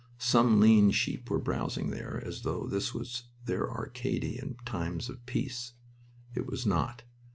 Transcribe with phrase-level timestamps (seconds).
[0.17, 3.05] Some lean sheep were browsing there as though this were
[3.71, 5.73] Arcady in days of peace.
[6.33, 7.03] It was not.